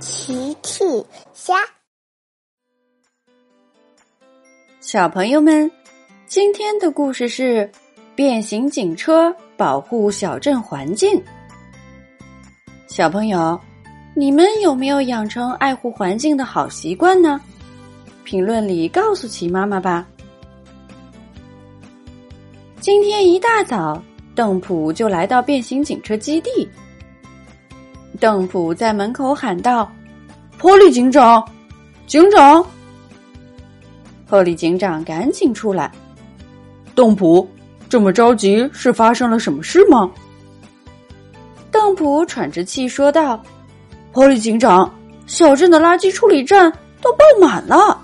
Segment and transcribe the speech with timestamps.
[0.00, 0.84] 奇趣
[1.32, 1.54] 虾，
[4.80, 5.68] 小朋友们，
[6.26, 7.68] 今天的故事是
[8.14, 11.20] 变形警车保护小镇环境。
[12.86, 13.58] 小朋友，
[14.14, 17.40] 你们有没有养成爱护环境的好习惯呢？
[18.22, 20.06] 评论里告诉奇妈妈吧。
[22.80, 24.00] 今天一大早，
[24.36, 26.68] 邓普就来到变形警车基地。
[28.20, 29.90] 邓普在门口喊道
[30.58, 31.46] ：“波利警长，
[32.06, 32.64] 警长！”
[34.26, 35.90] 波利警长赶紧出来。
[36.96, 37.48] 邓普，
[37.88, 40.10] 这么着急，是发生了什么事吗？
[41.70, 43.40] 邓普喘着气说道
[44.12, 44.92] ：“波利警长，
[45.26, 47.96] 小镇的垃圾处理站都爆满了，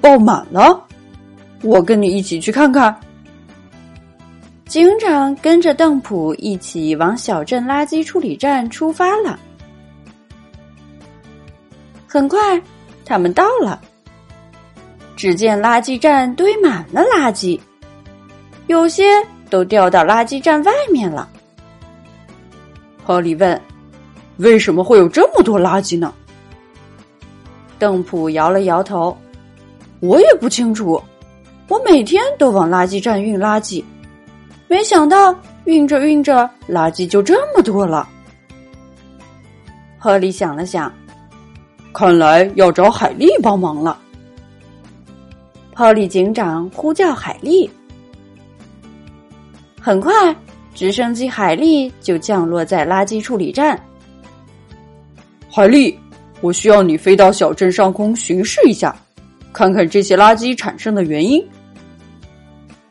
[0.00, 0.84] 爆满了！
[1.62, 2.98] 我跟你一起去看看。”
[4.72, 9.38] 警长跟着邓普一起往小镇垃圾处理站出发了。
[12.06, 12.40] 很快，
[13.04, 13.78] 他们到了。
[15.14, 17.60] 只见垃圾站堆满了垃圾，
[18.66, 19.04] 有些
[19.50, 21.28] 都掉到垃圾站外面了。
[23.04, 23.60] 波利问
[24.40, 26.14] ：“为什么会有这么多垃圾呢？”
[27.78, 29.14] 邓普摇了摇头
[30.00, 30.98] ：“我也不清楚，
[31.68, 33.84] 我每天都往垃圾站运垃圾。”
[34.72, 38.08] 没想到运着运着，垃圾就这么多了。
[39.98, 40.90] 赫利想了想，
[41.92, 43.98] 看来要找海莉帮忙了。
[45.74, 47.70] 波利警长呼叫海莉，
[49.78, 50.34] 很快，
[50.74, 53.78] 直升机海莉就降落在垃圾处理站。
[55.50, 55.98] 海丽，
[56.40, 58.96] 我需要你飞到小镇上空巡视一下，
[59.52, 61.46] 看看这些垃圾产生的原因。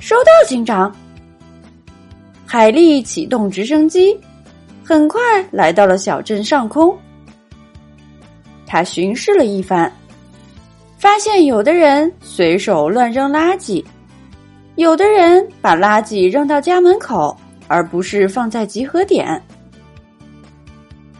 [0.00, 0.92] 收到，警长。
[2.50, 4.18] 海莉启动直升机，
[4.82, 6.96] 很快来到了小镇上空。
[8.66, 9.92] 他巡视了一番，
[10.96, 13.84] 发现有的人随手乱扔垃圾，
[14.76, 19.38] 有的人把垃圾扔到家门口，而不是放在集合点。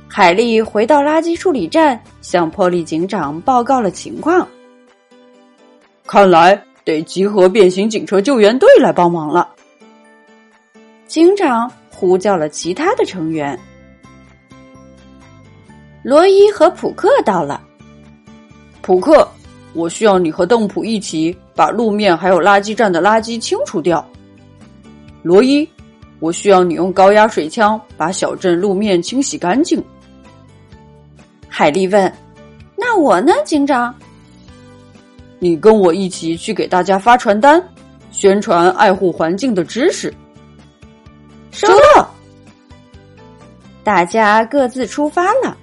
[0.09, 4.49] 海莉回到垃圾处理站，向波利警长报告了情况。
[6.07, 9.47] 看来得集合变形警车救援队来帮忙了。
[11.09, 13.59] 警长呼叫了其他的成员。
[16.03, 17.63] 罗伊和普克到了。
[18.83, 19.27] 普克，
[19.73, 24.07] 我需要你和邓普一起把路面还有垃圾站的垃圾清除掉。
[25.23, 25.67] 罗伊，
[26.21, 29.83] 我需要你用高压水枪把小镇路面清洗干净。
[31.49, 32.13] 海莉问
[32.77, 33.95] ：“那我呢，警长？”
[35.41, 37.63] 你跟我一起去给大家发传单，
[38.11, 40.13] 宣传爱护环境的知识。
[41.51, 42.09] 收到，
[43.83, 45.57] 大家各自出发了。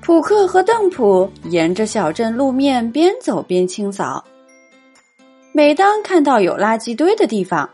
[0.00, 4.24] 普克和邓普沿着小镇路面边走边清扫。
[5.52, 7.68] 每当看到有垃圾堆的地方，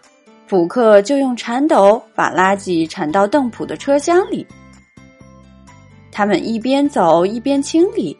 [0.48, 4.46] 普克就用铲斗把垃圾铲到邓普的车厢里。
[6.10, 8.16] 他们一边走一边清理，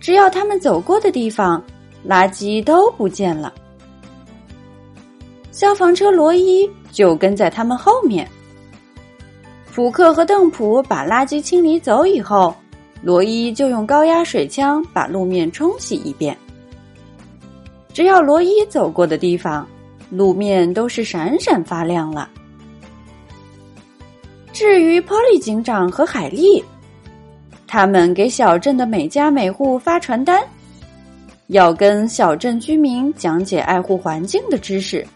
[0.00, 1.62] 只要他们走过的地方，
[2.06, 3.54] 垃圾都不见了。
[5.52, 8.26] 消防车罗伊就跟在他们后面。
[9.70, 12.56] 普克和邓普把垃圾清理走以后，
[13.02, 16.34] 罗伊就用高压水枪把路面冲洗一遍。
[17.92, 19.68] 只要罗伊走过的地方，
[20.08, 22.30] 路面都是闪闪发亮了。
[24.54, 26.64] 至于波利警长和海莉，
[27.66, 30.42] 他们给小镇的每家每户发传单，
[31.48, 35.06] 要跟小镇居民讲解爱护环境的知识。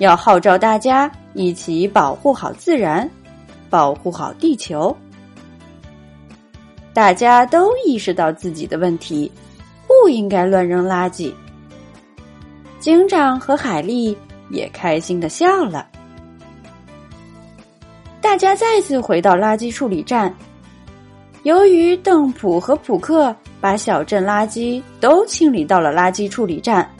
[0.00, 3.08] 要号召大家一起保护好自然，
[3.68, 4.96] 保护好地球。
[6.94, 9.30] 大家都意识到自己的问题，
[9.86, 11.30] 不应该乱扔垃圾。
[12.78, 14.16] 警长和海莉
[14.48, 15.86] 也开心的笑了。
[18.22, 20.34] 大家再次回到垃圾处理站。
[21.42, 26.90] 由于邓普和普克把小镇垃圾都清理到了垃圾处理站，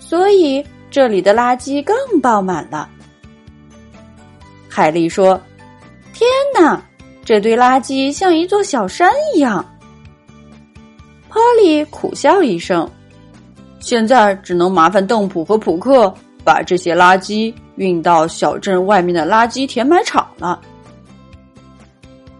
[0.00, 0.64] 所以。
[0.90, 2.88] 这里的垃圾更爆满了。
[4.68, 5.40] 海莉说
[6.12, 6.82] ：“天哪，
[7.24, 9.64] 这堆垃圾像一座小山一样。”
[11.28, 12.90] 波利苦笑一声
[13.78, 16.12] ：“现在只能麻烦邓普和普克
[16.42, 20.60] 把这些垃圾运到小镇外面的垃圾填埋场了。”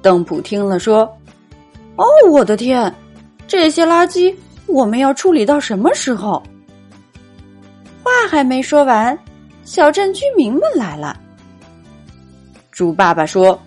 [0.01, 1.01] 邓普听了说
[1.97, 2.95] ：“哦，我的天，
[3.47, 4.35] 这些垃圾
[4.67, 6.43] 我们要处理到什么时候？”
[8.27, 9.19] 还没说完，
[9.65, 11.19] 小镇居民们来了。
[12.71, 13.59] 猪爸爸说：“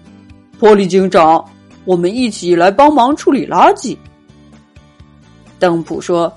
[0.60, 1.44] 玻璃警长，
[1.86, 3.98] 我们一起来帮忙处理垃圾。
[5.58, 6.32] 邓普说：“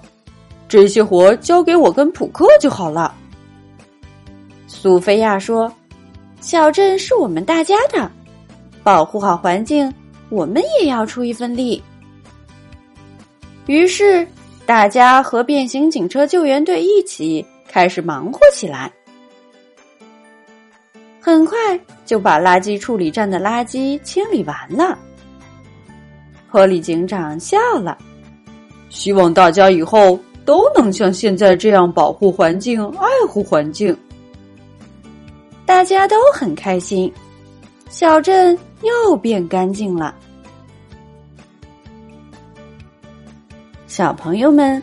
[0.69, 3.15] 这些活交给我跟普克就好了。”
[4.67, 5.73] 苏菲亚说
[6.41, 8.11] ：“小镇是我们大家的，
[8.83, 9.93] 保护好环境，
[10.29, 11.83] 我们也要出一份力。”
[13.67, 14.27] 于是，
[14.67, 18.93] 大家和变形警车救援队一起开始忙活起来。
[21.19, 21.57] 很快
[22.05, 24.99] 就把垃圾处理站的垃圾清理完了。
[26.51, 27.97] 波利警长笑了，
[28.91, 33.97] 希望大家以后都能像现在这样保护环境、爱护环境。
[35.65, 37.11] 大家都很开心，
[37.89, 40.15] 小镇又变干净了。
[43.87, 44.83] 小朋友们，